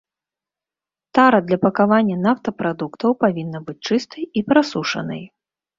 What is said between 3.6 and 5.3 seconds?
быць чыстай і прасушанай.